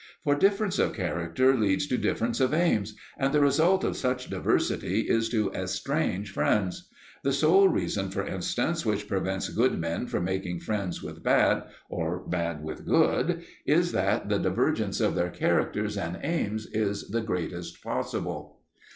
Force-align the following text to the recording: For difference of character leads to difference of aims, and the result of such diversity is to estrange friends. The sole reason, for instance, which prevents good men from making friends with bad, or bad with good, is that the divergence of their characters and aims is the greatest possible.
For 0.23 0.33
difference 0.33 0.79
of 0.79 0.95
character 0.95 1.55
leads 1.55 1.85
to 1.85 1.95
difference 1.95 2.39
of 2.39 2.55
aims, 2.55 2.95
and 3.19 3.31
the 3.31 3.39
result 3.39 3.83
of 3.83 3.95
such 3.95 4.31
diversity 4.31 5.01
is 5.01 5.29
to 5.29 5.51
estrange 5.51 6.31
friends. 6.31 6.89
The 7.21 7.31
sole 7.31 7.69
reason, 7.69 8.09
for 8.09 8.25
instance, 8.25 8.83
which 8.83 9.07
prevents 9.07 9.49
good 9.49 9.77
men 9.79 10.07
from 10.07 10.23
making 10.23 10.61
friends 10.61 11.03
with 11.03 11.21
bad, 11.21 11.65
or 11.87 12.27
bad 12.27 12.63
with 12.63 12.83
good, 12.83 13.43
is 13.67 13.91
that 13.91 14.27
the 14.27 14.39
divergence 14.39 14.99
of 15.01 15.13
their 15.13 15.29
characters 15.29 15.95
and 15.99 16.17
aims 16.23 16.65
is 16.73 17.09
the 17.11 17.21
greatest 17.21 17.83
possible. 17.83 18.61